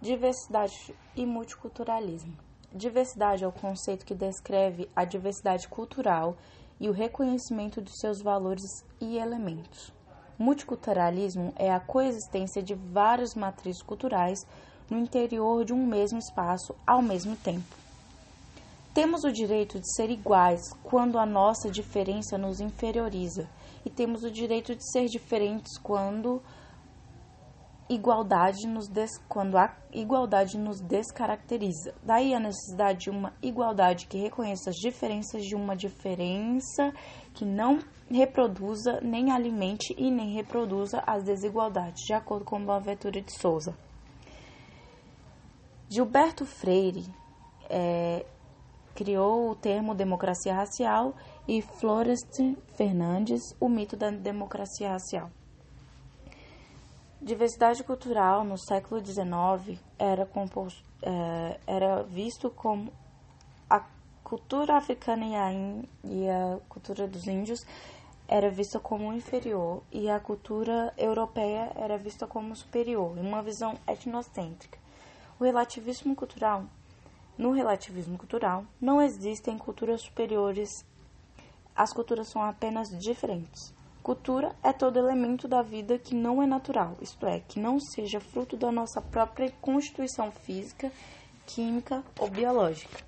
Diversidade 0.00 0.94
e 1.16 1.26
multiculturalismo. 1.26 2.32
Diversidade 2.72 3.42
é 3.42 3.48
o 3.48 3.52
conceito 3.52 4.06
que 4.06 4.14
descreve 4.14 4.88
a 4.94 5.04
diversidade 5.04 5.66
cultural 5.66 6.36
e 6.78 6.88
o 6.88 6.92
reconhecimento 6.92 7.82
de 7.82 7.90
seus 7.98 8.22
valores 8.22 8.84
e 9.00 9.18
elementos. 9.18 9.92
Multiculturalismo 10.38 11.52
é 11.56 11.72
a 11.72 11.80
coexistência 11.80 12.62
de 12.62 12.74
várias 12.74 13.34
matrizes 13.34 13.82
culturais 13.82 14.38
no 14.88 14.98
interior 14.98 15.64
de 15.64 15.72
um 15.72 15.84
mesmo 15.84 16.20
espaço 16.20 16.76
ao 16.86 17.02
mesmo 17.02 17.34
tempo. 17.34 17.74
Temos 18.94 19.24
o 19.24 19.32
direito 19.32 19.80
de 19.80 19.94
ser 19.96 20.10
iguais 20.10 20.62
quando 20.84 21.18
a 21.18 21.26
nossa 21.26 21.68
diferença 21.68 22.38
nos 22.38 22.60
inferioriza, 22.60 23.48
e 23.84 23.90
temos 23.90 24.22
o 24.22 24.30
direito 24.30 24.76
de 24.76 24.92
ser 24.92 25.06
diferentes 25.06 25.76
quando 25.76 26.40
igualdade 27.88 28.66
nos 28.66 28.88
des... 28.88 29.10
quando 29.28 29.56
a 29.56 29.74
igualdade 29.92 30.58
nos 30.58 30.80
descaracteriza. 30.80 31.94
Daí 32.02 32.34
a 32.34 32.40
necessidade 32.40 33.04
de 33.04 33.10
uma 33.10 33.32
igualdade 33.42 34.06
que 34.06 34.18
reconheça 34.18 34.70
as 34.70 34.76
diferenças 34.76 35.44
de 35.44 35.54
uma 35.54 35.74
diferença 35.74 36.92
que 37.34 37.44
não 37.44 37.78
reproduza, 38.10 39.00
nem 39.02 39.30
alimente 39.30 39.94
e 39.96 40.10
nem 40.10 40.34
reproduza 40.34 41.02
as 41.06 41.24
desigualdades, 41.24 42.04
de 42.04 42.12
acordo 42.12 42.44
com 42.44 42.64
Boaventura 42.64 43.20
de 43.20 43.32
Souza. 43.38 43.74
Gilberto 45.88 46.44
Freire 46.44 47.06
é, 47.70 48.26
criou 48.94 49.50
o 49.50 49.54
termo 49.54 49.94
democracia 49.94 50.54
racial 50.54 51.14
e 51.46 51.62
Florest 51.62 52.56
Fernandes 52.76 53.40
o 53.58 53.68
mito 53.68 53.96
da 53.96 54.10
democracia 54.10 54.90
racial. 54.90 55.30
Diversidade 57.20 57.82
cultural 57.82 58.44
no 58.44 58.56
século 58.56 59.04
XIX 59.04 59.80
era, 59.98 60.24
composto, 60.24 60.84
é, 61.02 61.58
era 61.66 62.04
visto 62.04 62.48
como 62.48 62.92
a 63.68 63.84
cultura 64.22 64.76
africana 64.76 65.24
e 65.24 65.34
a, 65.34 65.52
e 66.04 66.28
a 66.28 66.60
cultura 66.68 67.08
dos 67.08 67.26
índios 67.26 67.66
era 68.28 68.48
vista 68.48 68.78
como 68.78 69.12
inferior 69.12 69.82
e 69.90 70.08
a 70.08 70.20
cultura 70.20 70.94
europeia 70.96 71.72
era 71.74 71.98
vista 71.98 72.24
como 72.24 72.54
superior, 72.54 73.18
em 73.18 73.26
uma 73.26 73.42
visão 73.42 73.76
etnocêntrica. 73.88 74.78
O 75.40 75.44
relativismo 75.44 76.14
cultural 76.14 76.66
no 77.36 77.50
relativismo 77.52 78.16
cultural 78.16 78.64
não 78.80 79.02
existem 79.02 79.58
culturas 79.58 80.02
superiores, 80.02 80.84
as 81.74 81.92
culturas 81.92 82.28
são 82.28 82.42
apenas 82.42 82.90
diferentes. 82.96 83.72
Cultura 84.08 84.56
é 84.62 84.72
todo 84.72 84.98
elemento 84.98 85.46
da 85.46 85.60
vida 85.60 85.98
que 85.98 86.14
não 86.14 86.42
é 86.42 86.46
natural, 86.46 86.96
isto 86.98 87.26
é, 87.26 87.40
que 87.40 87.60
não 87.60 87.78
seja 87.78 88.18
fruto 88.18 88.56
da 88.56 88.72
nossa 88.72 89.02
própria 89.02 89.52
constituição 89.60 90.30
física, 90.32 90.90
química 91.44 92.02
ou 92.18 92.30
biológica. 92.30 93.04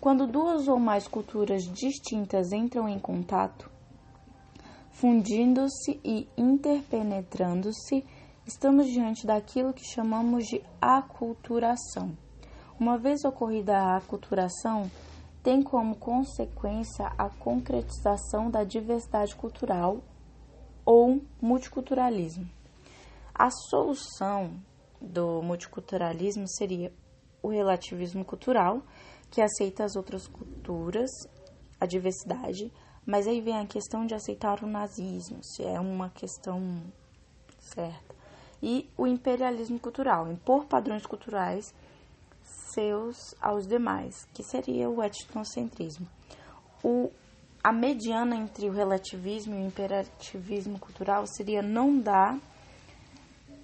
Quando 0.00 0.26
duas 0.26 0.66
ou 0.66 0.78
mais 0.78 1.06
culturas 1.06 1.64
distintas 1.64 2.52
entram 2.52 2.88
em 2.88 2.98
contato, 2.98 3.70
fundindo-se 4.92 6.00
e 6.02 6.26
interpenetrando-se, 6.38 8.02
estamos 8.46 8.86
diante 8.86 9.26
daquilo 9.26 9.74
que 9.74 9.84
chamamos 9.84 10.46
de 10.46 10.62
aculturação. 10.80 12.16
Uma 12.80 12.96
vez 12.96 13.26
ocorrida 13.26 13.76
a 13.76 13.98
aculturação, 13.98 14.90
tem 15.42 15.62
como 15.62 15.96
consequência 15.96 17.06
a 17.18 17.28
concretização 17.28 18.50
da 18.50 18.62
diversidade 18.62 19.34
cultural 19.34 19.98
ou 20.84 21.20
multiculturalismo. 21.40 22.48
A 23.34 23.50
solução 23.50 24.52
do 25.00 25.42
multiculturalismo 25.42 26.48
seria 26.48 26.92
o 27.42 27.48
relativismo 27.48 28.24
cultural, 28.24 28.82
que 29.30 29.40
aceita 29.40 29.84
as 29.84 29.96
outras 29.96 30.28
culturas, 30.28 31.10
a 31.80 31.86
diversidade, 31.86 32.72
mas 33.04 33.26
aí 33.26 33.40
vem 33.40 33.58
a 33.58 33.66
questão 33.66 34.06
de 34.06 34.14
aceitar 34.14 34.62
o 34.62 34.66
nazismo, 34.66 35.42
se 35.42 35.64
é 35.64 35.80
uma 35.80 36.10
questão 36.10 36.80
certa. 37.58 38.14
E 38.62 38.88
o 38.96 39.08
imperialismo 39.08 39.80
cultural, 39.80 40.30
impor 40.30 40.66
padrões 40.66 41.04
culturais 41.04 41.74
seus 42.44 43.34
aos 43.40 43.66
demais, 43.66 44.26
que 44.32 44.42
seria 44.42 44.88
o 44.88 45.02
etnocentrismo. 45.02 46.06
O, 46.82 47.10
a 47.62 47.72
mediana 47.72 48.36
entre 48.36 48.68
o 48.68 48.72
relativismo 48.72 49.54
e 49.54 49.58
o 49.58 49.66
imperativismo 49.66 50.78
cultural 50.78 51.26
seria 51.26 51.62
não 51.62 51.98
dar 51.98 52.38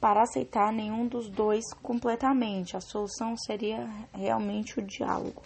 para 0.00 0.22
aceitar 0.22 0.72
nenhum 0.72 1.06
dos 1.06 1.28
dois 1.28 1.64
completamente. 1.82 2.76
A 2.76 2.80
solução 2.80 3.36
seria 3.36 3.88
realmente 4.12 4.78
o 4.78 4.82
diálogo. 4.82 5.42